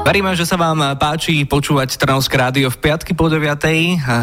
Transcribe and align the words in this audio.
Veríme, 0.00 0.32
že 0.32 0.48
sa 0.48 0.56
vám 0.56 0.96
páči 0.96 1.44
počúvať 1.44 2.00
Trnavské 2.00 2.32
rádio 2.40 2.72
v 2.72 2.80
piatky 2.80 3.12
po 3.12 3.28
9. 3.28 3.44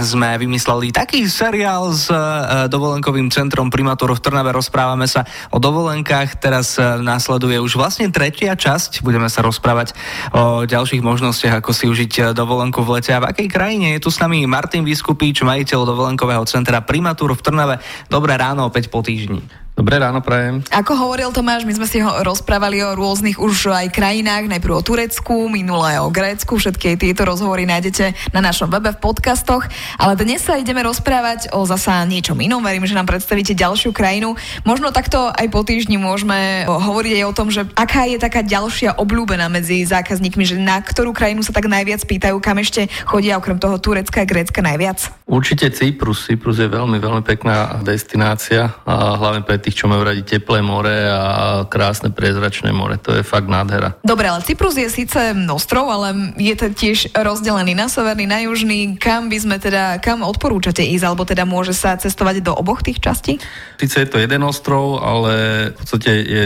Sme 0.01 0.33
vymysleli 0.41 0.89
taký 0.89 1.29
seriál 1.29 1.93
s 1.93 2.09
e, 2.09 2.17
dovolenkovým 2.65 3.29
centrom 3.29 3.69
Primátor 3.69 4.09
v 4.17 4.17
Trnave. 4.17 4.57
Rozprávame 4.57 5.05
sa 5.05 5.29
o 5.53 5.61
dovolenkách. 5.61 6.41
Teraz 6.41 6.81
e, 6.81 6.83
následuje 7.05 7.61
už 7.61 7.77
vlastne 7.77 8.09
tretia 8.09 8.57
časť. 8.57 9.05
Budeme 9.05 9.29
sa 9.29 9.45
rozprávať 9.45 9.93
o 10.33 10.65
ďalších 10.65 11.05
možnostiach, 11.05 11.61
ako 11.61 11.69
si 11.69 11.85
užiť 11.85 12.13
e, 12.17 12.21
dovolenku 12.33 12.81
v 12.81 12.97
lete. 12.97 13.13
A 13.13 13.21
v 13.21 13.29
akej 13.29 13.47
krajine 13.47 13.93
je 13.93 14.01
tu 14.01 14.09
s 14.09 14.17
nami 14.17 14.49
Martin 14.49 14.81
Vyskupič, 14.81 15.45
majiteľ 15.45 15.85
dovolenkového 15.93 16.41
centra 16.49 16.81
Primátor 16.81 17.37
v 17.37 17.45
Trnave. 17.45 17.75
Dobré 18.09 18.33
ráno, 18.33 18.65
opäť 18.65 18.89
po 18.89 19.05
týždni. 19.05 19.66
Dobré 19.77 20.01
ráno, 20.01 20.25
prajem. 20.25 20.65
Ako 20.73 20.97
hovoril 20.97 21.29
Tomáš, 21.29 21.61
my 21.61 21.77
sme 21.77 21.85
si 21.85 22.01
ho 22.01 22.09
rozprávali 22.25 22.81
o 22.81 22.97
rôznych 22.97 23.37
už 23.37 23.69
aj 23.69 23.93
krajinách, 23.93 24.49
najprv 24.49 24.73
o 24.73 24.81
Turecku, 24.81 25.45
minulé 25.53 26.01
o 26.01 26.09
Grécku, 26.09 26.57
všetky 26.57 26.97
tieto 26.97 27.21
rozhovory 27.29 27.69
nájdete 27.69 28.33
na 28.33 28.41
našom 28.41 28.73
webe 28.73 28.89
v 28.89 28.97
podcastoch, 28.97 29.69
ale 30.01 30.17
dnes 30.17 30.41
sa 30.41 30.57
ideme 30.57 30.81
rozprávať 30.81 31.53
o 31.53 31.61
zasa 31.69 32.01
niečom 32.09 32.41
inom, 32.41 32.65
verím, 32.65 32.89
že 32.89 32.97
nám 32.97 33.05
predstavíte 33.05 33.53
ďalšiu 33.53 33.93
krajinu. 33.93 34.33
Možno 34.65 34.89
takto 34.89 35.29
aj 35.29 35.45
po 35.53 35.61
týždni 35.61 36.01
môžeme 36.01 36.65
hovoriť 36.65 37.21
aj 37.21 37.25
o 37.29 37.35
tom, 37.37 37.53
že 37.53 37.69
aká 37.77 38.09
je 38.09 38.17
taká 38.17 38.41
ďalšia 38.41 38.97
obľúbená 38.97 39.45
medzi 39.45 39.85
zákazníkmi, 39.85 40.41
že 40.41 40.57
na 40.57 40.81
ktorú 40.81 41.13
krajinu 41.13 41.45
sa 41.45 41.53
tak 41.53 41.69
najviac 41.69 42.01
pýtajú, 42.01 42.41
kam 42.41 42.57
ešte 42.57 42.89
chodia 43.05 43.37
okrem 43.37 43.61
toho 43.61 43.77
Turecka 43.77 44.25
a 44.25 44.29
Grécka 44.29 44.65
najviac? 44.65 45.16
Určite 45.27 45.67
Cyprus. 45.75 46.23
Cyprus 46.23 46.55
je 46.55 46.71
veľmi, 46.71 47.03
veľmi 47.03 47.19
pekná 47.19 47.83
destinácia, 47.83 48.71
a 48.87 49.19
hlavne 49.19 49.43
pre 49.43 49.59
tých, 49.59 49.83
čo 49.83 49.91
majú 49.91 50.07
radi 50.07 50.23
teplé 50.23 50.63
more 50.63 50.87
a 50.87 51.23
krásne 51.67 52.15
priezračné 52.15 52.71
more. 52.71 52.95
To 53.03 53.11
je 53.11 53.27
fakt 53.27 53.51
nádhera. 53.51 53.99
Dobre, 54.07 54.31
ale 54.31 54.39
Cyprus 54.47 54.79
je 54.79 54.87
síce 54.87 55.19
ostrov, 55.51 55.91
ale 55.91 56.31
je 56.39 56.55
to 56.55 56.71
tiež 56.71 57.11
rozdelený 57.11 57.75
na 57.75 57.91
severný, 57.91 58.23
na 58.23 58.39
južný. 58.47 58.95
Kam 58.95 59.27
by 59.27 59.37
sme 59.37 59.59
teda, 59.59 59.99
kam 59.99 60.23
odporúčate 60.23 60.79
ísť, 60.79 61.03
alebo 61.03 61.27
teda 61.27 61.43
môže 61.43 61.75
sa 61.75 61.99
cestovať 61.99 62.39
do 62.39 62.55
oboch 62.55 62.79
tých 62.79 63.03
častí? 63.03 63.35
Sice 63.75 64.07
je 64.07 64.07
to 64.07 64.23
jeden 64.23 64.47
ostrov, 64.47 65.03
ale 65.03 65.33
v 65.71 65.75
podstate 65.75 66.11
je 66.23 66.45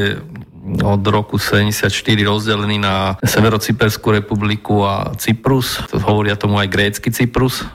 od 0.81 1.01
roku 1.09 1.41
74 1.41 1.89
rozdelený 2.21 2.77
na 2.77 3.17
Severocyperskú 3.25 4.13
republiku 4.13 4.85
a 4.85 5.13
Cyprus. 5.17 5.81
Hovoria 5.89 6.37
tomu 6.37 6.61
aj 6.61 6.69
grécky 6.69 7.09
Cyprus. 7.09 7.65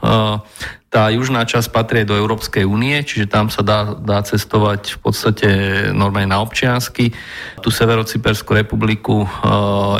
Tá 0.96 1.12
južná 1.12 1.44
časť 1.44 1.68
patrí 1.76 2.08
do 2.08 2.16
Európskej 2.16 2.64
únie, 2.64 3.04
čiže 3.04 3.28
tam 3.28 3.52
sa 3.52 3.60
dá, 3.60 3.92
dá 3.92 4.24
cestovať 4.24 4.96
v 4.96 4.98
podstate 5.04 5.48
normálne 5.92 6.32
na 6.32 6.40
občiansky. 6.40 7.12
Tu 7.60 7.68
Severociperskú 7.68 8.56
republiku 8.56 9.28
e, 9.28 9.28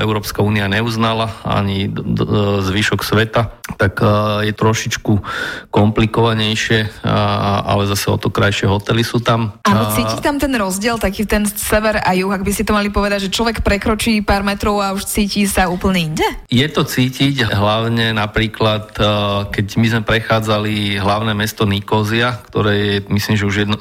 Európska 0.00 0.41
únia 0.41 0.64
neuznala, 0.72 1.44
ani 1.44 1.92
d- 1.92 2.24
zvyšok 2.64 3.05
sveta, 3.05 3.61
tak 3.77 4.00
e, 4.00 4.48
je 4.48 4.52
trošičku 4.56 5.12
komplikovanejšie, 5.69 6.80
e, 6.80 6.89
ale 7.69 7.84
zase 7.92 8.08
o 8.08 8.17
to 8.17 8.33
krajšie 8.33 8.64
hotely 8.64 9.05
sú 9.05 9.20
tam. 9.20 9.52
Áno, 9.69 9.92
cíti 9.92 10.17
tam 10.24 10.41
ten 10.41 10.56
rozdiel, 10.56 10.97
taký 10.97 11.28
ten 11.28 11.44
sever 11.44 12.00
a 12.00 12.17
juh, 12.17 12.33
ak 12.33 12.41
by 12.41 12.52
si 12.56 12.64
to 12.64 12.72
mali 12.72 12.89
povedať, 12.89 13.28
že 13.28 13.36
človek 13.36 13.61
prekročí 13.61 14.24
pár 14.24 14.41
metrov 14.48 14.80
a 14.80 14.97
už 14.97 15.05
cíti 15.05 15.44
sa 15.44 15.69
úplne 15.69 16.08
inde? 16.08 16.24
Je 16.48 16.64
to 16.72 16.89
cítiť, 16.89 17.52
hlavne 17.52 18.17
napríklad, 18.17 18.97
e, 18.97 19.05
keď 19.52 19.67
my 19.77 19.86
sme 19.92 20.02
prechádzali 20.08 20.86
hlavné 20.95 21.34
mesto 21.34 21.67
Nikozia, 21.67 22.39
ktoré 22.47 22.73
je, 22.79 22.97
myslím, 23.11 23.34
že 23.34 23.48
už 23.51 23.56
jedno, 23.67 23.77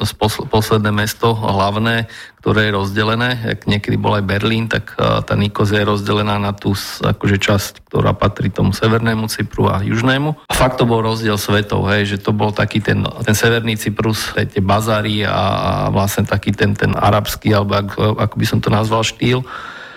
posledné 0.49 0.89
mesto 0.89 1.37
hlavné, 1.37 2.09
ktoré 2.41 2.69
je 2.69 2.75
rozdelené. 2.77 3.37
Ak 3.53 3.69
niekedy 3.69 4.01
bol 4.01 4.17
aj 4.17 4.25
Berlín, 4.25 4.65
tak 4.65 4.97
tá 4.97 5.33
Nikozia 5.37 5.85
je 5.85 5.91
rozdelená 5.93 6.41
na 6.41 6.57
tú 6.57 6.73
akože 7.01 7.37
časť, 7.37 7.73
ktorá 7.89 8.17
patrí 8.17 8.49
tomu 8.49 8.73
severnému 8.73 9.29
Cypru 9.29 9.69
a 9.69 9.85
južnému. 9.85 10.49
A 10.49 10.53
fakt 10.57 10.81
to 10.81 10.89
bol 10.89 11.05
rozdiel 11.05 11.37
svetov, 11.37 11.85
hej, 11.93 12.17
že 12.17 12.17
to 12.17 12.33
bol 12.33 12.49
taký 12.49 12.81
ten, 12.81 13.05
ten 13.05 13.37
severný 13.37 13.77
Cyprus, 13.77 14.33
tie 14.33 14.61
bazary 14.65 15.21
a 15.21 15.87
vlastne 15.93 16.25
taký 16.25 16.49
ten, 16.53 16.73
ten 16.73 16.97
arabský, 16.97 17.53
alebo 17.53 17.77
ako, 17.77 18.17
ako 18.17 18.35
by 18.37 18.45
som 18.49 18.59
to 18.63 18.73
nazval, 18.73 19.05
štýl 19.05 19.45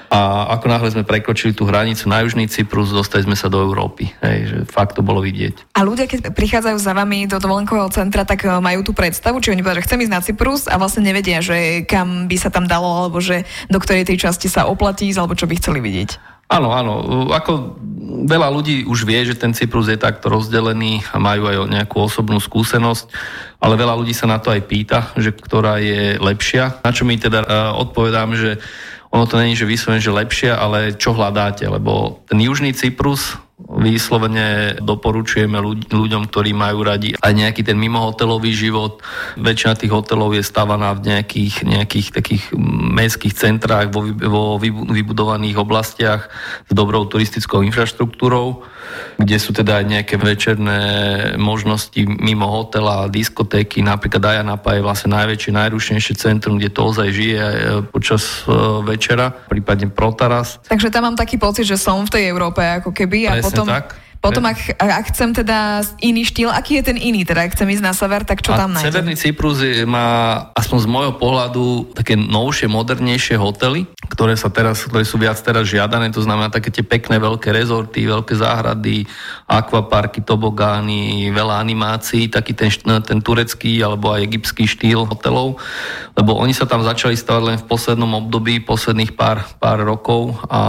a 0.08 0.52
ako 0.56 0.66
náhle 0.72 0.88
sme 0.88 1.04
prekročili 1.04 1.52
tú 1.52 1.68
hranicu 1.68 2.08
na 2.08 2.24
južný 2.24 2.48
Cyprus, 2.48 2.92
dostali 2.92 3.28
sme 3.28 3.36
sa 3.36 3.52
do 3.52 3.60
Európy. 3.60 4.08
Hej, 4.24 4.38
že 4.48 4.56
fakt 4.64 4.96
to 4.96 5.04
bolo 5.04 5.20
vidieť. 5.20 5.76
A 5.76 5.84
ľudia, 5.84 6.08
keď 6.08 6.32
prichádzajú 6.32 6.78
za 6.80 6.96
vami 6.96 7.28
do 7.28 7.36
dovolenkového 7.36 7.92
centra, 7.92 8.24
tak 8.24 8.48
e, 8.48 8.48
majú 8.48 8.80
tú 8.80 8.96
predstavu, 8.96 9.44
či 9.44 9.52
oni 9.52 9.60
povedia, 9.60 9.84
že 9.84 9.86
chcem 9.86 10.00
ísť 10.08 10.12
na 10.12 10.24
Cyprus 10.24 10.64
a 10.64 10.80
vlastne 10.80 11.04
nevedia, 11.04 11.44
že 11.44 11.84
kam 11.84 12.24
by 12.24 12.36
sa 12.40 12.48
tam 12.48 12.64
dalo, 12.64 12.88
alebo 13.04 13.20
že 13.20 13.44
do 13.68 13.76
ktorej 13.76 14.08
tej 14.08 14.28
časti 14.28 14.48
sa 14.48 14.64
oplatí 14.64 15.12
alebo 15.12 15.36
čo 15.36 15.44
by 15.44 15.54
chceli 15.60 15.84
vidieť. 15.84 16.38
Áno, 16.48 16.72
áno. 16.72 17.28
Ako 17.28 17.76
veľa 18.24 18.48
ľudí 18.48 18.88
už 18.88 19.04
vie, 19.04 19.20
že 19.28 19.36
ten 19.36 19.52
Cyprus 19.52 19.92
je 19.92 20.00
takto 20.00 20.32
rozdelený 20.32 21.04
a 21.12 21.20
majú 21.20 21.44
aj 21.44 21.68
nejakú 21.68 22.00
osobnú 22.00 22.40
skúsenosť, 22.40 23.12
ale 23.60 23.76
veľa 23.76 23.92
ľudí 24.00 24.16
sa 24.16 24.24
na 24.24 24.40
to 24.40 24.48
aj 24.48 24.64
pýta, 24.64 25.12
že 25.20 25.36
ktorá 25.36 25.76
je 25.76 26.16
lepšia. 26.16 26.80
Na 26.80 26.88
čo 26.88 27.04
mi 27.04 27.20
teda 27.20 27.44
uh, 27.44 27.76
odpovedám, 27.76 28.32
že 28.32 28.56
ono 29.10 29.24
to 29.26 29.40
není, 29.40 29.56
že 29.56 29.68
vyslovene, 29.68 30.04
že 30.04 30.12
lepšie, 30.12 30.50
ale 30.52 30.92
čo 30.96 31.16
hľadáte, 31.16 31.64
lebo 31.64 32.20
ten 32.28 32.38
južný 32.40 32.76
Cyprus 32.76 33.40
vyslovene 33.78 34.78
doporučujeme 34.82 35.58
ľuďom, 35.88 36.22
ktorí 36.26 36.50
majú 36.52 36.82
radi 36.82 37.14
aj 37.14 37.32
nejaký 37.32 37.62
ten 37.62 37.78
mimohotelový 37.78 38.50
život. 38.50 38.98
Väčšina 39.38 39.78
tých 39.78 39.94
hotelov 39.94 40.34
je 40.34 40.42
stávaná 40.42 40.90
v 40.98 41.14
nejakých, 41.14 41.62
nejakých 41.62 42.08
takých 42.10 42.42
mestských 42.92 43.34
centrách 43.38 43.94
vo, 43.94 44.02
vo 44.10 44.42
vybudovaných 44.58 45.56
oblastiach 45.62 46.26
s 46.66 46.72
dobrou 46.74 47.06
turistickou 47.06 47.62
infraštruktúrou, 47.62 48.66
kde 49.20 49.36
sú 49.38 49.54
teda 49.54 49.78
aj 49.78 49.84
nejaké 49.86 50.14
večerné 50.18 50.80
možnosti 51.38 51.98
mimo 52.02 52.50
hotela, 52.50 53.06
diskotéky. 53.06 53.84
Napríklad 53.84 54.38
Ajanapa 54.38 54.74
je 54.74 54.82
vlastne 54.82 55.14
najväčšie, 55.14 55.50
najrušnejšie 55.54 56.14
centrum, 56.18 56.58
kde 56.58 56.72
to 56.72 56.80
ozaj 56.82 57.08
žije 57.12 57.38
e, 57.38 57.56
počas 57.86 58.42
e, 58.44 58.52
večera, 58.82 59.30
prípadne 59.30 59.92
Protaras. 59.92 60.58
Takže 60.66 60.90
tam 60.90 61.12
mám 61.12 61.16
taký 61.16 61.36
pocit, 61.36 61.68
že 61.68 61.76
som 61.78 62.02
v 62.02 62.10
tej 62.10 62.24
Európe 62.32 62.64
ako 62.64 62.90
keby 62.90 63.28
a 63.28 63.32
potom... 63.44 63.67
Tak 63.68 64.00
potom, 64.18 64.42
ak, 64.50 64.74
ak 64.82 65.14
chcem 65.14 65.30
teda 65.30 65.86
iný 66.02 66.26
štýl, 66.26 66.50
aký 66.50 66.82
je 66.82 66.90
ten 66.90 66.98
iný? 66.98 67.22
Teda 67.22 67.46
ak 67.46 67.54
chcem 67.54 67.70
ísť 67.70 67.84
na 67.86 67.94
sever, 67.94 68.26
tak 68.26 68.42
čo 68.42 68.50
a 68.50 68.58
tam 68.58 68.74
nájdem? 68.74 68.90
Severný 68.90 69.14
Cyprus 69.14 69.62
má, 69.86 70.06
aspoň 70.58 70.78
z 70.82 70.88
môjho 70.90 71.14
pohľadu, 71.14 71.94
také 71.94 72.18
novšie, 72.18 72.66
modernejšie 72.66 73.38
hotely, 73.38 73.86
ktoré, 74.10 74.34
sa 74.34 74.50
teraz, 74.50 74.82
ktoré 74.82 75.06
sú 75.06 75.22
viac 75.22 75.38
teraz 75.38 75.70
žiadané, 75.70 76.10
to 76.10 76.18
znamená 76.18 76.50
také 76.50 76.74
tie 76.74 76.82
pekné 76.82 77.22
veľké 77.22 77.54
rezorty, 77.54 78.10
veľké 78.10 78.34
záhrady, 78.34 79.06
akvaparky, 79.46 80.26
tobogány, 80.26 81.30
veľa 81.30 81.62
animácií, 81.62 82.26
taký 82.26 82.58
ten, 82.58 82.74
ten 83.06 83.22
turecký 83.22 83.78
alebo 83.86 84.10
aj 84.10 84.26
egyptský 84.26 84.66
štýl 84.66 85.06
hotelov, 85.06 85.62
lebo 86.18 86.34
oni 86.34 86.50
sa 86.50 86.66
tam 86.66 86.82
začali 86.82 87.14
stavať 87.14 87.42
len 87.54 87.56
v 87.62 87.68
poslednom 87.70 88.18
období, 88.26 88.58
posledných 88.66 89.14
pár, 89.14 89.46
pár 89.62 89.86
rokov 89.86 90.42
a 90.50 90.60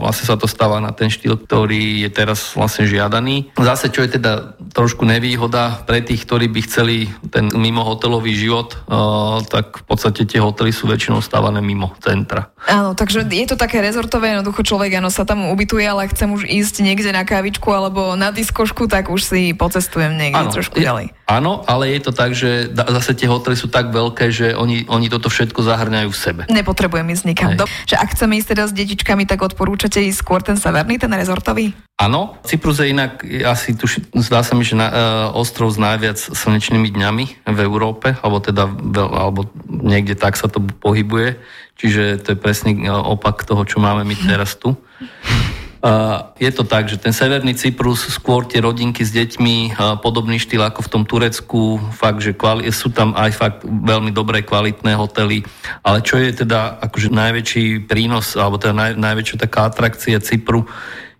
vlastne 0.00 0.32
sa 0.32 0.40
to 0.40 0.48
stáva 0.48 0.80
na 0.80 0.96
ten 0.96 1.12
štýl, 1.12 1.36
ktorý 1.36 2.08
je 2.08 2.10
teraz 2.10 2.56
vlastne 2.56 2.93
žiadaný. 2.94 3.50
Zase, 3.58 3.90
čo 3.90 4.06
je 4.06 4.16
teda 4.16 4.54
trošku 4.70 5.02
nevýhoda 5.02 5.82
pre 5.82 6.02
tých, 6.02 6.22
ktorí 6.22 6.46
by 6.50 6.60
chceli 6.66 7.10
ten 7.34 7.50
mimo 7.54 7.82
hotelový 7.82 8.34
život, 8.34 8.78
uh, 8.86 9.42
tak 9.42 9.82
v 9.82 9.84
podstate 9.84 10.22
tie 10.26 10.38
hotely 10.38 10.70
sú 10.70 10.86
väčšinou 10.86 11.18
stávané 11.18 11.58
mimo 11.58 11.94
centra. 11.98 12.54
Áno, 12.70 12.94
takže 12.94 13.26
je 13.26 13.46
to 13.50 13.58
také 13.58 13.82
rezortové, 13.82 14.32
jednoducho 14.32 14.62
človek 14.62 15.02
áno, 15.02 15.10
sa 15.10 15.26
tam 15.26 15.50
ubytuje, 15.50 15.84
ale 15.84 16.10
chcem 16.10 16.30
už 16.30 16.46
ísť 16.46 16.80
niekde 16.80 17.10
na 17.10 17.26
kávičku 17.26 17.66
alebo 17.70 18.14
na 18.14 18.30
diskošku, 18.30 18.86
tak 18.86 19.10
už 19.10 19.20
si 19.20 19.40
pocestujem 19.52 20.14
niekde 20.14 20.48
áno, 20.48 20.54
trošku 20.54 20.78
ďalej. 20.78 21.12
Áno, 21.24 21.64
ale 21.64 21.96
je 21.96 22.00
to 22.04 22.12
tak, 22.12 22.36
že 22.36 22.68
zase 22.76 23.16
tie 23.16 23.24
hotely 23.24 23.56
sú 23.56 23.72
tak 23.72 23.88
veľké, 23.88 24.28
že 24.28 24.52
oni, 24.52 24.84
oni 24.92 25.08
toto 25.08 25.32
všetko 25.32 25.64
zahrňajú 25.64 26.08
v 26.12 26.18
sebe. 26.20 26.42
Nepotrebujem 26.52 27.08
ísť 27.16 27.24
nikam. 27.24 27.50
Do, 27.56 27.64
že 27.88 27.96
ak 27.96 28.12
chceme 28.12 28.36
ísť 28.36 28.48
teda 28.52 28.64
s 28.68 28.76
detičkami, 28.76 29.24
tak 29.24 29.40
odporúčate 29.40 30.04
ísť 30.04 30.20
skôr 30.20 30.44
ten 30.44 30.60
severný, 30.60 31.00
ten 31.00 31.08
rezortový? 31.08 31.72
Áno, 31.96 32.36
Cyprus 32.44 32.82
je 32.82 32.92
inak, 32.92 33.24
asi 33.46 33.72
tu, 33.72 33.88
zdá 34.20 34.44
sa 34.44 34.52
mi, 34.52 34.68
že 34.68 34.76
na, 34.76 34.88
uh, 34.90 34.94
ostrov 35.32 35.72
s 35.72 35.80
najviac 35.80 36.20
slnečnými 36.20 36.92
dňami 36.92 37.24
v 37.48 37.58
Európe, 37.62 38.18
alebo 38.20 38.42
teda 38.42 38.68
alebo 38.98 39.48
niekde 39.70 40.18
tak 40.18 40.36
sa 40.36 40.50
to 40.50 40.60
pohybuje, 40.82 41.38
čiže 41.80 42.20
to 42.20 42.34
je 42.34 42.42
presný 42.42 42.84
uh, 42.84 43.00
opak 43.00 43.46
toho, 43.46 43.62
čo 43.64 43.80
máme 43.80 44.02
my 44.04 44.12
teraz 44.28 44.58
tu. 44.58 44.76
Je 46.40 46.48
to 46.48 46.64
tak, 46.64 46.88
že 46.88 46.96
ten 46.96 47.12
severný 47.12 47.52
Cyprus, 47.52 48.08
skôr 48.08 48.48
tie 48.48 48.64
rodinky 48.64 49.04
s 49.04 49.12
deťmi, 49.12 49.76
podobný 50.00 50.40
štýl 50.40 50.64
ako 50.64 50.80
v 50.80 50.92
tom 50.96 51.02
Turecku, 51.04 51.76
fakt, 51.92 52.24
že 52.24 52.32
kvali- 52.32 52.72
sú 52.72 52.88
tam 52.88 53.12
aj 53.12 53.30
fakt 53.36 53.60
veľmi 53.68 54.08
dobré 54.08 54.40
kvalitné 54.40 54.96
hotely, 54.96 55.44
ale 55.84 56.00
čo 56.00 56.16
je 56.16 56.32
teda 56.32 56.80
akože 56.80 57.12
najväčší 57.12 57.84
prínos, 57.84 58.32
alebo 58.32 58.56
teda 58.56 58.72
naj, 58.72 58.92
najväčšia 58.96 59.36
taká 59.44 59.68
atrakcia 59.68 60.24
Cypru, 60.24 60.64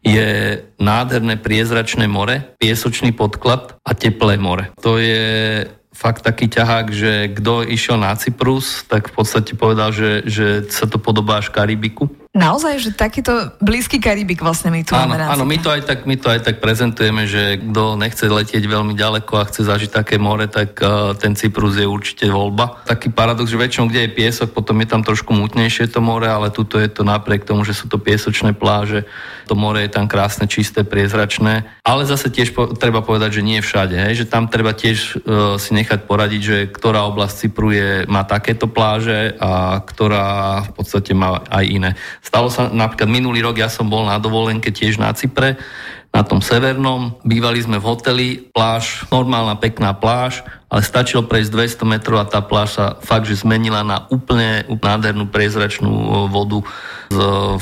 je 0.04 0.60
nádherné 0.80 1.40
priezračné 1.40 2.08
more, 2.08 2.56
piesočný 2.60 3.12
podklad 3.12 3.76
a 3.84 3.92
teplé 3.92 4.40
more. 4.40 4.72
To 4.80 4.96
je 4.96 5.64
fakt 5.92 6.24
taký 6.24 6.48
ťahák, 6.48 6.86
že 6.88 7.12
kto 7.36 7.68
išiel 7.68 8.00
na 8.00 8.16
Cyprus, 8.16 8.84
tak 8.88 9.12
v 9.12 9.16
podstate 9.16 9.56
povedal, 9.56 9.92
že, 9.92 10.24
že 10.24 10.68
sa 10.72 10.88
to 10.88 11.00
podobá 11.00 11.40
až 11.40 11.52
Karibiku. 11.52 12.23
Naozaj, 12.34 12.82
že 12.82 12.90
takýto 12.90 13.54
blízky 13.62 14.02
Karibik 14.02 14.42
vlastne 14.42 14.74
my 14.74 14.82
tu 14.82 14.98
áno, 14.98 15.14
máme 15.14 15.22
Áno, 15.22 15.46
my 15.46 15.54
to, 15.62 15.70
aj 15.70 15.86
tak, 15.86 16.02
my 16.02 16.18
to 16.18 16.26
aj 16.34 16.42
tak 16.42 16.58
prezentujeme, 16.58 17.30
že 17.30 17.62
kto 17.62 17.94
nechce 17.94 18.26
letieť 18.26 18.66
veľmi 18.66 18.98
ďaleko 18.98 19.38
a 19.38 19.46
chce 19.46 19.62
zažiť 19.62 19.94
také 19.94 20.18
more, 20.18 20.50
tak 20.50 20.74
uh, 20.82 21.14
ten 21.14 21.38
Cyprus 21.38 21.78
je 21.78 21.86
určite 21.86 22.26
voľba. 22.26 22.82
Taký 22.90 23.14
paradox, 23.14 23.54
že 23.54 23.54
väčšinou, 23.54 23.86
kde 23.86 24.10
je 24.10 24.16
piesok, 24.18 24.50
potom 24.50 24.82
je 24.82 24.90
tam 24.90 25.06
trošku 25.06 25.30
mutnejšie 25.30 25.86
to 25.94 26.02
more, 26.02 26.26
ale 26.26 26.50
tuto 26.50 26.82
je 26.82 26.90
to 26.90 27.06
napriek 27.06 27.46
tomu, 27.46 27.62
že 27.62 27.70
sú 27.70 27.86
to 27.86 28.02
piesočné 28.02 28.50
pláže, 28.50 29.06
to 29.46 29.54
more 29.54 29.78
je 29.78 29.94
tam 29.94 30.10
krásne, 30.10 30.50
čisté, 30.50 30.82
priezračné. 30.82 31.86
Ale 31.86 32.02
zase 32.02 32.34
tiež 32.34 32.50
po, 32.50 32.66
treba 32.74 32.98
povedať, 32.98 33.38
že 33.38 33.46
nie 33.46 33.62
všade, 33.62 33.94
hej, 33.94 34.26
že 34.26 34.26
tam 34.26 34.50
treba 34.50 34.74
tiež 34.74 35.22
uh, 35.22 35.54
si 35.54 35.70
nechať 35.70 36.02
poradiť, 36.02 36.42
že 36.42 36.58
ktorá 36.66 37.06
oblasť 37.14 37.46
Cypru 37.46 37.70
je, 37.70 38.10
má 38.10 38.26
takéto 38.26 38.66
pláže 38.66 39.38
a 39.38 39.78
ktorá 39.86 40.66
v 40.66 40.82
podstate 40.82 41.14
má 41.14 41.38
aj 41.46 41.64
iné. 41.70 41.90
Stalo 42.24 42.48
sa 42.48 42.72
napríklad 42.72 43.12
minulý 43.12 43.44
rok, 43.44 43.60
ja 43.60 43.68
som 43.68 43.92
bol 43.92 44.08
na 44.08 44.16
dovolenke 44.16 44.72
tiež 44.72 44.96
na 44.96 45.12
Cypre, 45.12 45.60
na 46.08 46.24
tom 46.24 46.40
severnom. 46.40 47.20
Bývali 47.20 47.60
sme 47.60 47.76
v 47.76 47.84
hoteli, 47.84 48.28
pláž, 48.48 49.04
normálna 49.12 49.60
pekná 49.60 49.92
pláž, 49.92 50.40
ale 50.72 50.80
stačilo 50.80 51.28
prejsť 51.28 51.84
200 51.84 51.92
metrov 51.92 52.22
a 52.22 52.30
tá 52.30 52.40
pláž 52.40 52.80
sa 52.80 52.96
fakt, 53.04 53.28
že 53.28 53.44
zmenila 53.44 53.84
na 53.84 54.08
úplne 54.08 54.64
nádhernú 54.72 55.28
priezračnú 55.28 55.90
vodu 56.32 56.64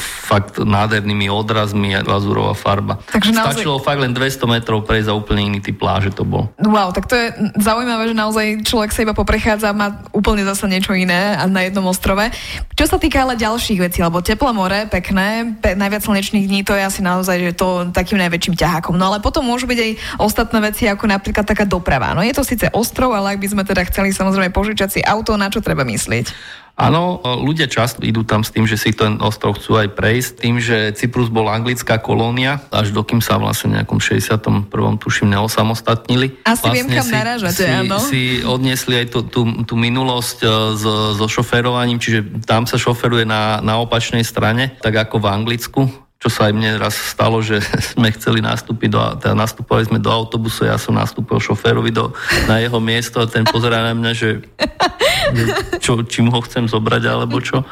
fakt 0.01 0.59
nádhernými 0.61 1.29
odrazmi 1.29 1.95
a 1.97 2.01
glazúrová 2.01 2.57
farba. 2.57 2.99
Takže 3.11 3.31
naozaj... 3.35 3.63
Stačilo 3.63 3.79
fakt 3.83 4.01
len 4.01 4.13
200 4.15 4.49
metrov 4.49 4.85
prejsť 4.89 5.09
a 5.11 5.15
úplne 5.15 5.53
iný 5.53 5.61
typ 5.61 5.77
pláže 5.79 6.13
to 6.13 6.25
bol. 6.25 6.49
Wow, 6.63 6.91
tak 6.91 7.09
to 7.09 7.15
je 7.19 7.33
zaujímavé, 7.59 8.11
že 8.11 8.17
naozaj 8.17 8.47
človek 8.65 8.91
sa 8.95 9.05
iba 9.05 9.15
poprechádza 9.17 9.71
a 9.71 9.77
má 9.77 10.03
úplne 10.15 10.47
zase 10.47 10.69
niečo 10.69 10.97
iné 10.97 11.37
a 11.37 11.45
na 11.49 11.67
jednom 11.67 11.85
ostrove. 11.89 12.23
Čo 12.73 12.85
sa 12.87 12.97
týka 12.97 13.23
ale 13.23 13.39
ďalších 13.39 13.81
vecí, 13.83 13.99
lebo 14.01 14.25
teplé 14.25 14.51
more, 14.55 14.89
pekné, 14.89 15.59
pe- 15.61 15.77
najviac 15.77 16.03
slnečných 16.05 16.47
dní, 16.49 16.61
to 16.63 16.77
je 16.77 16.83
asi 16.83 17.01
naozaj 17.05 17.37
že 17.43 17.53
to 17.59 17.91
takým 17.91 18.23
najväčším 18.23 18.55
ťahákom. 18.55 18.95
No 18.95 19.11
ale 19.11 19.19
potom 19.19 19.43
môžu 19.43 19.67
byť 19.67 19.79
aj 19.79 19.93
ostatné 20.23 20.59
veci, 20.63 20.87
ako 20.87 21.11
napríklad 21.11 21.45
taká 21.45 21.67
doprava. 21.67 22.15
No 22.15 22.23
je 22.23 22.35
to 22.35 22.47
síce 22.47 22.69
ostrov, 22.71 23.13
ale 23.13 23.35
ak 23.35 23.43
by 23.43 23.49
sme 23.51 23.63
teda 23.67 23.83
chceli 23.91 24.15
samozrejme 24.15 24.55
požičať 24.55 24.89
si 24.89 25.01
auto, 25.03 25.35
na 25.35 25.51
čo 25.51 25.59
treba 25.59 25.83
myslieť? 25.83 26.27
Áno, 26.73 27.21
ľudia 27.21 27.69
často 27.69 28.01
idú 28.01 28.25
tam 28.25 28.41
s 28.41 28.51
tým, 28.51 28.65
že 28.65 28.81
si 28.81 28.97
ten 28.97 29.21
ostrov 29.21 29.61
chcú 29.61 29.77
aj 29.77 29.93
prejsť, 29.93 30.31
tým, 30.41 30.57
že 30.57 30.97
Cyprus 30.97 31.29
bol 31.29 31.53
anglická 31.53 32.01
kolónia, 32.01 32.65
až 32.73 32.97
dokým 32.97 33.21
sa 33.21 33.37
vlastne 33.37 33.77
nejakom 33.77 34.01
61. 34.01 34.73
tuším 34.97 35.37
neosamostatnili. 35.37 36.41
Asi 36.49 36.65
vlastne 36.65 36.73
viem, 36.73 36.89
kam 36.89 37.07
si, 37.07 37.13
narážate, 37.13 37.61
si, 37.61 37.69
áno. 37.69 37.97
Si 38.01 38.23
odniesli 38.41 39.05
aj 39.05 39.07
tú, 39.13 39.21
tú, 39.29 39.41
tú 39.69 39.75
minulosť 39.77 40.39
e, 40.43 40.47
so, 40.81 40.93
so 41.13 41.27
šoferovaním, 41.29 42.01
čiže 42.01 42.43
tam 42.49 42.65
sa 42.65 42.81
šoferuje 42.81 43.29
na, 43.29 43.61
na 43.61 43.77
opačnej 43.77 44.25
strane, 44.25 44.73
tak 44.81 44.97
ako 44.97 45.21
v 45.21 45.27
Anglicku 45.29 46.02
čo 46.23 46.31
sa 46.31 46.47
aj 46.47 46.55
mne 46.55 46.79
raz 46.79 46.95
stalo, 46.95 47.43
že 47.43 47.59
sme 47.99 48.15
chceli 48.15 48.39
nastúpiť 48.39 48.89
do, 48.95 49.01
teda 49.19 49.35
nastupovali 49.35 49.91
sme 49.91 49.99
do 49.99 50.07
autobusu, 50.07 50.71
ja 50.71 50.79
som 50.79 50.95
nastúpil 50.95 51.43
šoférovi 51.43 51.91
do, 51.91 52.15
na 52.47 52.63
jeho 52.63 52.79
miesto 52.79 53.19
a 53.19 53.27
ten 53.27 53.43
pozerá 53.43 53.83
na 53.83 53.99
mňa, 53.99 54.13
že, 54.15 54.47
že 55.35 55.45
čo, 55.83 55.99
čím 56.07 56.31
ho 56.31 56.39
chcem 56.47 56.71
zobrať 56.71 57.03
alebo 57.11 57.43
čo. 57.43 57.67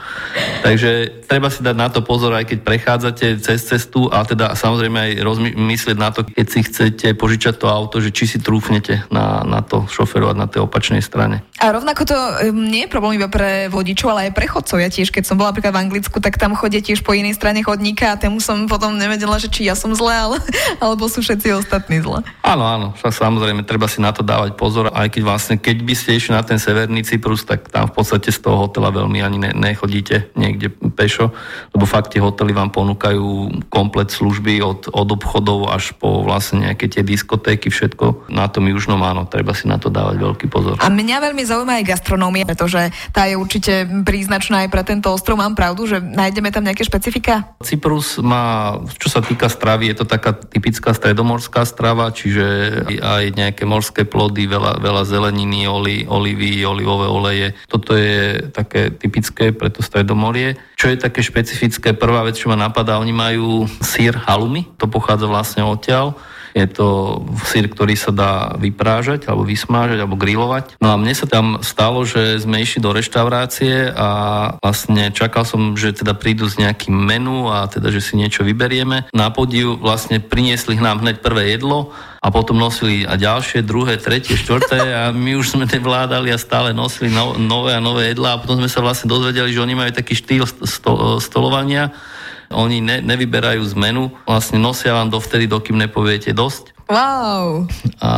Takže 0.66 1.22
treba 1.30 1.46
si 1.46 1.62
dať 1.62 1.76
na 1.78 1.88
to 1.94 2.02
pozor, 2.02 2.34
aj 2.34 2.50
keď 2.50 2.58
prechádzate 2.66 3.26
cez 3.38 3.62
cestu 3.62 4.10
a 4.10 4.26
teda 4.26 4.58
samozrejme 4.58 4.98
aj 4.98 5.12
rozmyslieť 5.22 5.96
na 5.96 6.10
to, 6.10 6.26
keď 6.26 6.46
si 6.50 6.60
chcete 6.66 7.06
požičať 7.14 7.54
to 7.62 7.70
auto, 7.70 8.02
že 8.02 8.10
či 8.10 8.26
si 8.26 8.38
trúfnete 8.42 9.06
na, 9.14 9.46
na 9.46 9.62
to 9.62 9.86
šoferovať 9.86 10.36
na 10.36 10.50
tej 10.50 10.66
opačnej 10.66 10.98
strane. 10.98 11.46
A 11.62 11.70
rovnako 11.70 12.02
to 12.02 12.16
nie 12.50 12.88
je 12.88 12.92
problém 12.92 13.22
iba 13.22 13.30
pre 13.30 13.70
vodičov, 13.70 14.10
ale 14.10 14.28
aj 14.28 14.34
pre 14.34 14.50
chodcov. 14.50 14.82
Ja 14.82 14.90
tiež, 14.90 15.14
keď 15.14 15.30
som 15.30 15.38
bola 15.38 15.54
napríklad 15.54 15.76
v 15.76 15.82
Anglicku, 15.86 16.18
tak 16.18 16.34
tam 16.40 16.58
chodia 16.58 16.82
tiež 16.82 17.06
po 17.06 17.14
inej 17.14 17.38
strane 17.38 17.62
chodníka 17.62 18.10
a 18.10 18.18
som 18.40 18.66
potom 18.66 18.96
nevedela, 18.96 19.36
že 19.36 19.52
či 19.52 19.68
ja 19.68 19.76
som 19.76 19.92
zle, 19.94 20.10
ale, 20.10 20.36
alebo 20.84 21.06
sú 21.06 21.20
všetci 21.20 21.54
ostatní 21.54 22.00
zle. 22.00 22.24
Áno, 22.40 22.64
áno, 22.64 22.86
samozrejme, 22.96 23.62
treba 23.62 23.86
si 23.86 24.02
na 24.02 24.10
to 24.10 24.24
dávať 24.24 24.56
pozor, 24.56 24.90
aj 24.90 25.12
keď 25.12 25.22
vlastne, 25.22 25.54
keď 25.60 25.76
by 25.84 25.94
ste 25.94 26.16
išli 26.16 26.32
na 26.34 26.42
ten 26.42 26.58
severný 26.58 27.04
Cyprus, 27.04 27.44
tak 27.44 27.68
tam 27.68 27.86
v 27.86 27.94
podstate 28.00 28.32
z 28.32 28.40
toho 28.40 28.66
hotela 28.66 28.90
veľmi 28.90 29.20
ani 29.20 29.38
ne, 29.38 29.50
nechodíte 29.52 30.32
niekde 30.34 30.72
pešo, 30.96 31.30
lebo 31.76 31.84
fakt 31.84 32.16
tie 32.16 32.24
hotely 32.24 32.56
vám 32.56 32.72
ponúkajú 32.72 33.62
komplet 33.68 34.10
služby 34.10 34.64
od, 34.64 34.90
od 34.90 35.08
obchodov 35.12 35.70
až 35.70 35.92
po 36.00 36.24
vlastne 36.24 36.66
nejaké 36.66 36.88
tie 36.88 37.04
diskotéky, 37.04 37.68
všetko 37.68 38.32
na 38.32 38.48
tom 38.48 38.66
južnom 38.66 38.98
áno, 39.04 39.28
treba 39.28 39.52
si 39.52 39.68
na 39.68 39.76
to 39.76 39.92
dávať 39.92 40.16
veľký 40.16 40.46
pozor. 40.48 40.80
A 40.80 40.88
mňa 40.88 41.16
veľmi 41.30 41.42
zaujíma 41.44 41.82
aj 41.82 41.88
gastronómia, 41.88 42.48
pretože 42.48 42.90
tá 43.12 43.26
je 43.26 43.36
určite 43.36 43.84
príznačná 44.06 44.66
aj 44.66 44.68
pre 44.72 44.82
tento 44.86 45.10
ostrov. 45.12 45.36
Mám 45.36 45.58
pravdu, 45.58 45.84
že 45.84 46.00
nájdeme 46.00 46.48
tam 46.54 46.64
nejaké 46.64 46.86
špecifika? 46.86 47.58
Cyprus 47.60 48.22
má, 48.30 48.78
čo 49.02 49.10
sa 49.10 49.18
týka 49.18 49.50
stravy, 49.50 49.90
je 49.90 49.96
to 49.98 50.06
taká 50.06 50.38
typická 50.38 50.94
stredomorská 50.94 51.66
strava, 51.66 52.14
čiže 52.14 52.46
aj 53.02 53.24
nejaké 53.34 53.66
morské 53.66 54.06
plody, 54.06 54.46
veľa, 54.46 54.78
veľa 54.78 55.02
zeleniny, 55.02 55.66
oli, 55.66 56.06
olivy, 56.06 56.62
olivové 56.62 57.10
oleje. 57.10 57.48
Toto 57.66 57.98
je 57.98 58.46
také 58.54 58.94
typické 58.94 59.50
pre 59.50 59.74
to 59.74 59.82
stredomorie. 59.82 60.54
Čo 60.78 60.94
je 60.94 61.02
také 61.02 61.26
špecifické, 61.26 61.90
prvá 61.98 62.22
vec, 62.22 62.38
čo 62.38 62.46
ma 62.46 62.56
napadá, 62.56 63.02
oni 63.02 63.10
majú 63.10 63.66
sír 63.82 64.14
halumi, 64.14 64.70
to 64.78 64.86
pochádza 64.86 65.26
vlastne 65.26 65.66
odtiaľ 65.66 66.14
je 66.54 66.66
to 66.66 67.20
sír, 67.46 67.70
ktorý 67.70 67.94
sa 67.94 68.10
dá 68.10 68.32
vyprážať, 68.58 69.30
alebo 69.30 69.46
vysmážať, 69.46 69.98
alebo 70.02 70.18
grilovať. 70.18 70.78
No 70.82 70.94
a 70.94 71.00
mne 71.00 71.14
sa 71.14 71.26
tam 71.30 71.62
stalo, 71.62 72.02
že 72.02 72.42
sme 72.42 72.62
išli 72.62 72.82
do 72.82 72.90
reštaurácie 72.90 73.90
a 73.94 74.08
vlastne 74.58 75.14
čakal 75.14 75.46
som, 75.46 75.78
že 75.78 75.94
teda 75.94 76.14
prídu 76.18 76.50
s 76.50 76.58
nejakým 76.58 76.94
menu 76.94 77.48
a 77.50 77.70
teda, 77.70 77.94
že 77.94 78.02
si 78.02 78.18
niečo 78.18 78.42
vyberieme. 78.42 79.10
Na 79.14 79.30
podiu 79.30 79.78
vlastne 79.78 80.18
priniesli 80.18 80.78
nám 80.78 81.02
hneď 81.02 81.22
prvé 81.22 81.54
jedlo 81.54 81.94
a 82.20 82.28
potom 82.28 82.60
nosili 82.60 83.08
a 83.08 83.16
ďalšie, 83.16 83.64
druhé, 83.64 83.96
tretie, 83.96 84.36
štvrté 84.36 84.80
a 84.92 85.02
my 85.08 85.40
už 85.40 85.56
sme 85.56 85.64
nevládali 85.64 86.28
a 86.28 86.36
stále 86.36 86.76
nosili 86.76 87.08
no, 87.08 87.32
nové 87.40 87.72
a 87.72 87.80
nové 87.80 88.12
jedlá 88.12 88.36
a 88.36 88.40
potom 88.44 88.60
sme 88.60 88.68
sa 88.68 88.84
vlastne 88.84 89.08
dozvedeli, 89.08 89.56
že 89.56 89.64
oni 89.64 89.72
majú 89.72 89.92
taký 89.96 90.12
štýl 90.12 90.44
sto, 90.44 91.16
stolovania, 91.16 91.96
oni 92.50 92.82
ne, 92.82 92.98
nevyberajú 92.98 93.62
zmenu, 93.78 94.10
vlastne 94.26 94.58
nosia 94.58 94.90
vám 94.90 95.08
dovtedy, 95.08 95.46
dokým 95.46 95.78
nepoviete 95.78 96.34
dosť. 96.34 96.74
Wow. 96.90 97.70
A 98.02 98.10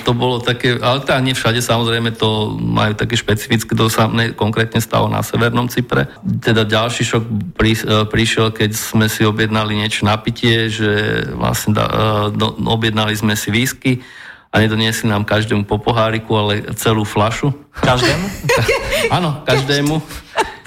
to 0.00 0.16
bolo 0.16 0.40
také, 0.40 0.80
ale 0.80 1.04
teda 1.04 1.20
nie 1.20 1.36
všade 1.36 1.60
samozrejme 1.60 2.16
to 2.16 2.56
majú 2.56 2.96
také 2.96 3.20
špecifické, 3.20 3.76
to 3.76 3.92
sa 3.92 4.08
mne 4.08 4.32
konkrétne 4.32 4.80
stalo 4.80 5.12
na 5.12 5.20
Severnom 5.20 5.68
Cypre. 5.68 6.08
Teda 6.40 6.64
ďalší 6.64 7.04
šok 7.04 7.24
prí, 7.52 7.76
e, 7.76 8.08
prišiel, 8.08 8.56
keď 8.56 8.72
sme 8.72 9.12
si 9.12 9.28
objednali 9.28 9.76
niečo 9.76 10.08
na 10.08 10.16
pitie, 10.16 10.72
že 10.72 11.20
vlastne 11.36 11.76
da, 11.76 11.84
do, 12.32 12.56
e, 12.56 12.64
objednali 12.64 13.12
sme 13.12 13.36
si 13.36 13.52
výsky 13.52 14.00
a 14.48 14.64
nedoniesli 14.64 15.12
nám 15.12 15.28
každému 15.28 15.68
po 15.68 15.76
poháriku, 15.76 16.32
ale 16.32 16.64
celú 16.80 17.04
flašu. 17.04 17.52
Každému? 17.84 18.26
Áno, 19.20 19.44
každému. 19.44 20.00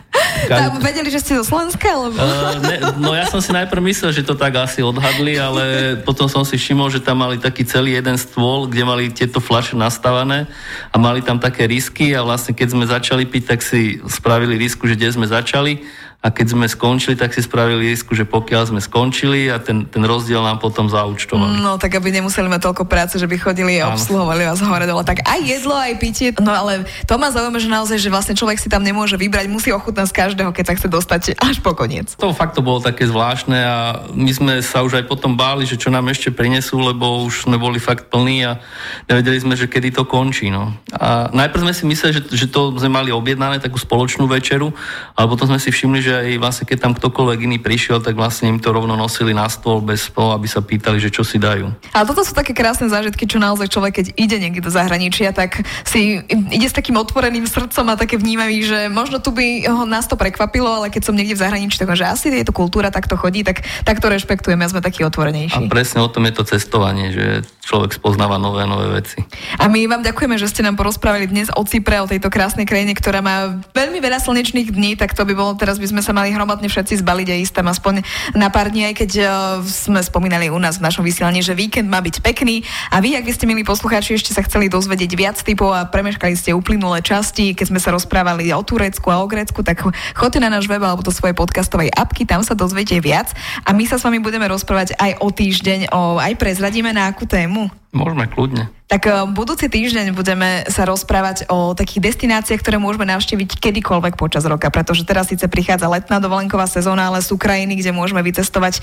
Tam 0.57 0.81
vedeli, 0.83 1.07
že 1.07 1.23
ste 1.23 1.39
zo 1.39 1.45
Slovenska? 1.47 1.87
Alebo... 1.87 2.17
Uh, 2.17 2.59
ne, 2.59 2.75
no 2.99 3.15
ja 3.15 3.23
som 3.29 3.39
si 3.39 3.55
najprv 3.55 3.79
myslel, 3.87 4.11
že 4.11 4.25
to 4.25 4.35
tak 4.35 4.57
asi 4.57 4.83
odhadli, 4.83 5.39
ale 5.39 5.95
potom 6.03 6.27
som 6.27 6.43
si 6.43 6.59
všimol, 6.59 6.91
že 6.91 6.99
tam 6.99 7.23
mali 7.23 7.39
taký 7.39 7.63
celý 7.63 7.95
jeden 7.95 8.19
stôl, 8.19 8.67
kde 8.67 8.83
mali 8.83 9.03
tieto 9.13 9.39
flaše 9.39 9.79
nastavané 9.79 10.49
a 10.91 10.95
mali 10.99 11.23
tam 11.23 11.39
také 11.39 11.69
risky 11.69 12.11
a 12.17 12.25
vlastne 12.25 12.51
keď 12.51 12.67
sme 12.73 12.85
začali 12.87 13.23
piť, 13.23 13.43
tak 13.55 13.59
si 13.63 14.01
spravili 14.09 14.59
risku, 14.59 14.89
že 14.89 14.99
kde 14.99 15.15
sme 15.15 15.27
začali 15.29 16.00
a 16.21 16.29
keď 16.29 16.53
sme 16.53 16.69
skončili, 16.69 17.17
tak 17.17 17.33
si 17.33 17.41
spravili 17.41 17.89
risku, 17.89 18.13
že 18.13 18.29
pokiaľ 18.29 18.69
sme 18.69 18.77
skončili 18.77 19.49
a 19.49 19.57
ten, 19.57 19.89
ten 19.89 20.05
rozdiel 20.05 20.37
nám 20.45 20.61
potom 20.61 20.85
zaučtovali. 20.85 21.57
No 21.65 21.81
tak 21.81 21.97
aby 21.97 22.13
nemuseli 22.13 22.45
mať 22.45 22.61
toľko 22.61 22.85
práce, 22.85 23.17
že 23.17 23.25
by 23.25 23.41
chodili 23.41 23.81
a 23.81 23.89
obsluhovali 23.89 24.45
vás 24.45 24.61
hore 24.61 24.85
dole. 24.85 25.01
Tak 25.01 25.25
aj 25.25 25.41
jedlo, 25.41 25.73
aj 25.73 25.97
pitie. 25.97 26.29
No 26.37 26.53
ale 26.53 26.85
to 27.09 27.17
ma 27.17 27.33
zaujíma, 27.33 27.57
že 27.57 27.73
naozaj, 27.73 27.97
že 27.97 28.13
vlastne 28.13 28.37
človek 28.37 28.61
si 28.61 28.69
tam 28.69 28.85
nemôže 28.85 29.17
vybrať, 29.17 29.49
musí 29.49 29.73
ochutnať 29.73 30.13
z 30.13 30.17
každého, 30.21 30.53
keď 30.53 30.63
sa 30.69 30.73
chce 30.77 30.87
dostať 30.93 31.21
až 31.41 31.57
po 31.65 31.73
koniec. 31.73 32.13
To 32.21 32.37
fakt 32.37 32.53
to 32.53 32.61
bolo 32.61 32.77
také 32.77 33.09
zvláštne 33.09 33.57
a 33.57 34.05
my 34.13 34.29
sme 34.29 34.53
sa 34.61 34.85
už 34.85 35.01
aj 35.01 35.09
potom 35.09 35.33
báli, 35.33 35.65
že 35.65 35.73
čo 35.73 35.89
nám 35.89 36.05
ešte 36.13 36.29
prinesú, 36.29 36.85
lebo 36.85 37.25
už 37.25 37.49
sme 37.49 37.57
boli 37.57 37.81
fakt 37.81 38.13
plní 38.13 38.45
a 38.45 38.61
nevedeli 39.09 39.41
sme, 39.41 39.57
že 39.57 39.65
kedy 39.65 39.89
to 39.97 40.05
končí. 40.05 40.53
No. 40.53 40.69
A 40.93 41.33
najprv 41.33 41.65
sme 41.65 41.73
si 41.73 41.83
mysleli, 41.89 42.13
že, 42.13 42.21
že 42.29 42.45
to 42.45 42.77
sme 42.77 42.93
mali 42.93 43.09
objednané 43.09 43.57
takú 43.57 43.81
spoločnú 43.81 44.29
večeru, 44.29 44.69
ale 45.17 45.25
potom 45.25 45.49
sme 45.49 45.57
si 45.57 45.73
všimli, 45.73 45.99
že 46.03 46.10
že 46.11 46.19
aj 46.19 46.43
vlastne 46.43 46.65
keď 46.67 46.77
tam 46.83 46.91
ktokoľvek 46.91 47.39
iný 47.47 47.57
prišiel, 47.63 48.03
tak 48.03 48.19
vlastne 48.19 48.51
im 48.51 48.59
to 48.59 48.75
rovno 48.75 48.99
nosili 48.99 49.31
na 49.31 49.47
stôl 49.47 49.79
bez 49.79 50.11
toho, 50.11 50.35
aby 50.35 50.43
sa 50.43 50.59
pýtali, 50.59 50.99
že 50.99 51.07
čo 51.07 51.23
si 51.23 51.39
dajú. 51.39 51.71
Ale 51.95 52.03
toto 52.03 52.27
sú 52.27 52.35
také 52.35 52.51
krásne 52.51 52.91
zážitky, 52.91 53.23
čo 53.23 53.39
naozaj 53.39 53.71
človek, 53.71 54.03
keď 54.03 54.07
ide 54.19 54.37
niekde 54.43 54.59
do 54.59 54.67
zahraničia, 54.67 55.31
tak 55.31 55.63
si 55.87 56.19
ide 56.27 56.67
s 56.67 56.75
takým 56.75 56.99
otvoreným 56.99 57.47
srdcom 57.47 57.87
a 57.87 57.95
také 57.95 58.19
vnímavý, 58.19 58.59
že 58.67 58.91
možno 58.91 59.23
tu 59.23 59.31
by 59.31 59.63
ho 59.71 59.87
nás 59.87 60.03
to 60.11 60.19
prekvapilo, 60.19 60.67
ale 60.67 60.91
keď 60.91 61.07
som 61.07 61.15
niekde 61.15 61.39
v 61.39 61.43
zahraničí, 61.47 61.79
tak 61.79 61.95
že 61.95 62.03
asi 62.03 62.27
je 62.27 62.43
to 62.43 62.51
kultúra, 62.51 62.91
tak 62.91 63.07
to 63.07 63.15
chodí, 63.15 63.47
tak, 63.47 63.63
tak 63.87 64.03
to 64.03 64.11
rešpektujeme 64.11 64.67
a 64.67 64.71
sme 64.71 64.83
takí 64.83 65.07
otvorenejší. 65.07 65.63
A 65.63 65.71
presne 65.71 66.03
o 66.03 66.11
tom 66.11 66.27
je 66.27 66.33
to 66.35 66.43
cestovanie, 66.43 67.15
že 67.15 67.47
človek 67.63 67.95
spoznáva 67.95 68.35
nové 68.35 68.67
nové 68.67 68.99
veci. 68.99 69.23
A 69.61 69.71
my 69.71 69.87
vám 69.87 70.03
ďakujeme, 70.03 70.35
že 70.35 70.51
ste 70.51 70.65
nám 70.65 70.75
porozprávali 70.75 71.29
dnes 71.29 71.47
o 71.53 71.63
Cypre, 71.63 72.03
o 72.03 72.09
tejto 72.09 72.27
krásnej 72.27 72.67
krajine, 72.67 72.97
ktorá 72.97 73.23
má 73.23 73.61
veľmi 73.71 74.01
veľa 74.01 74.19
slnečných 74.19 74.73
dní, 74.73 74.97
tak 74.97 75.13
to 75.13 75.23
by 75.23 75.31
bolo 75.37 75.53
teraz 75.55 75.77
by 75.77 75.87
sme 75.87 76.00
sa 76.01 76.11
mali 76.11 76.33
hromadne 76.33 76.67
všetci 76.67 77.01
zbaliť 77.01 77.27
a 77.31 77.35
ísť 77.41 77.53
tam 77.61 77.71
aspoň 77.71 78.01
na 78.35 78.49
pár 78.49 78.73
dní, 78.73 78.91
aj 78.91 78.95
keď 79.05 79.11
uh, 79.21 79.29
sme 79.63 80.01
spomínali 80.01 80.49
u 80.51 80.57
nás 80.57 80.81
v 80.81 80.85
našom 80.85 81.05
vysielaní, 81.05 81.45
že 81.45 81.57
víkend 81.57 81.87
má 81.87 82.01
byť 82.01 82.19
pekný. 82.19 82.65
A 82.89 82.99
vy, 82.99 83.15
ak 83.15 83.25
by 83.25 83.33
ste 83.33 83.45
milí 83.47 83.61
poslucháči 83.61 84.17
ešte 84.17 84.35
sa 84.35 84.43
chceli 84.43 84.67
dozvedieť 84.67 85.11
viac 85.15 85.37
typov 85.39 85.71
a 85.71 85.87
premeškali 85.87 86.33
ste 86.35 86.51
uplynulé 86.51 86.99
časti, 87.05 87.53
keď 87.55 87.65
sme 87.71 87.79
sa 87.79 87.93
rozprávali 87.95 88.51
o 88.51 88.61
Turecku 88.61 89.07
a 89.09 89.21
o 89.23 89.29
Grécku, 89.29 89.61
tak 89.61 89.81
choďte 90.17 90.39
na 90.41 90.49
náš 90.51 90.67
web 90.67 90.81
alebo 90.81 91.05
do 91.05 91.13
svojej 91.13 91.37
podcastovej 91.37 91.93
apky, 91.93 92.27
tam 92.27 92.41
sa 92.41 92.57
dozviete 92.57 92.97
viac. 92.99 93.31
A 93.65 93.71
my 93.71 93.85
sa 93.87 93.97
s 93.97 94.05
vami 94.05 94.19
budeme 94.19 94.45
rozprávať 94.49 94.97
aj 94.97 95.21
o 95.21 95.27
týždeň, 95.29 95.93
o, 95.93 96.17
aj 96.19 96.33
prezradíme 96.37 96.91
na 96.91 97.09
akú 97.09 97.25
tému. 97.25 97.80
Môžeme 97.91 98.23
kľudne. 98.31 98.71
Tak 98.87 99.03
eh, 99.07 99.27
budúci 99.27 99.67
týždeň 99.67 100.15
budeme 100.15 100.63
sa 100.71 100.87
rozprávať 100.87 101.43
o 101.51 101.75
takých 101.75 102.07
destináciách, 102.11 102.63
ktoré 102.63 102.79
môžeme 102.79 103.03
navštíviť 103.11 103.59
kedykoľvek 103.59 104.15
počas 104.15 104.47
roka, 104.47 104.71
pretože 104.71 105.03
teraz 105.03 105.27
síce 105.27 105.43
prichádza 105.51 105.91
letná 105.91 106.23
dovolenková 106.23 106.71
sezóna, 106.71 107.11
ale 107.11 107.19
sú 107.19 107.35
krajiny, 107.35 107.75
kde 107.75 107.91
môžeme 107.91 108.23
vycestovať 108.23 108.79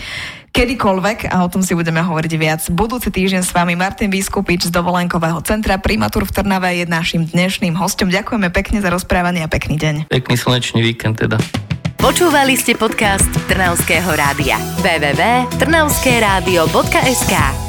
kedykoľvek 0.52 1.32
a 1.32 1.40
o 1.40 1.48
tom 1.48 1.64
si 1.64 1.72
budeme 1.72 2.04
hovoriť 2.04 2.32
viac. 2.36 2.60
Budúci 2.68 3.08
týždeň 3.08 3.48
s 3.48 3.56
vami 3.56 3.80
Martin 3.80 4.12
Vyskupič 4.12 4.68
z 4.68 4.70
dovolenkového 4.76 5.40
centra 5.40 5.80
Primatur 5.80 6.28
v 6.28 6.36
Trnave 6.36 6.76
je 6.76 6.84
našim 6.84 7.24
dnešným 7.24 7.80
hostom. 7.80 8.12
Ďakujeme 8.12 8.52
pekne 8.52 8.84
za 8.84 8.92
rozprávanie 8.92 9.40
a 9.40 9.48
pekný 9.48 9.80
deň. 9.80 10.12
Pekný 10.12 10.36
slnečný 10.36 10.84
víkend 10.84 11.16
teda. 11.16 11.40
Počúvali 11.98 12.54
ste 12.60 12.78
podcast 12.78 13.26
Trnavského 13.48 14.14
rádia. 14.14 14.54
www.trnavskeradio.sk 14.84 17.67